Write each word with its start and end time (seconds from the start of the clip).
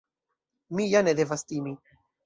Mi 0.79 0.87
ja 0.95 1.05
ne 1.09 1.17
devas 1.23 1.47
timi. 1.53 1.79